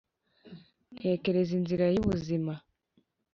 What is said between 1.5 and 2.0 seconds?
inzira y